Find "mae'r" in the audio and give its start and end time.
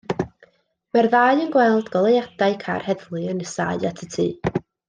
0.97-1.07